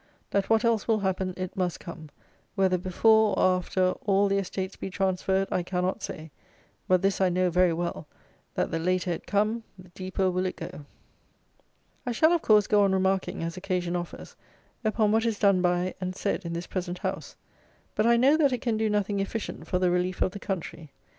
Let 0.33 0.49
what 0.49 0.65
else 0.65 0.87
will 0.87 1.01
happen, 1.01 1.35
it 1.37 1.55
must 1.55 1.79
come. 1.79 2.09
Whether 2.55 2.79
before, 2.79 3.37
or 3.37 3.57
after, 3.57 3.91
all 4.03 4.27
the 4.27 4.39
estates 4.39 4.75
be 4.75 4.89
transferred, 4.89 5.47
I 5.51 5.61
cannot 5.61 6.01
say. 6.01 6.31
But, 6.87 7.03
this 7.03 7.21
I 7.21 7.29
know 7.29 7.51
very 7.51 7.71
well; 7.71 8.07
that 8.55 8.71
the 8.71 8.79
later 8.79 9.11
it 9.11 9.27
come, 9.27 9.61
the 9.77 9.89
deeper 9.89 10.31
will 10.31 10.47
it 10.47 10.55
go. 10.55 10.87
I 12.03 12.13
shall, 12.13 12.31
of 12.33 12.41
course, 12.41 12.65
go 12.65 12.83
on 12.83 12.93
remarking, 12.93 13.43
as 13.43 13.57
occasion 13.57 13.95
offers, 13.95 14.35
upon 14.83 15.11
what 15.11 15.23
is 15.23 15.37
done 15.37 15.61
by 15.61 15.93
and 16.01 16.15
said 16.15 16.45
in 16.45 16.53
this 16.53 16.65
present 16.65 16.97
House; 16.97 17.35
but 17.93 18.07
I 18.07 18.17
know 18.17 18.37
that 18.37 18.51
it 18.51 18.61
can 18.61 18.77
do 18.77 18.89
nothing 18.89 19.19
efficient 19.19 19.67
for 19.67 19.77
the 19.77 19.91
relief 19.91 20.23
of 20.23 20.31
the 20.31 20.39
country. 20.39 20.89